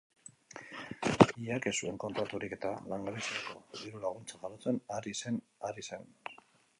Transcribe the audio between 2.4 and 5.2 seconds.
eta langabeziako diru-laguntza jasotzen ari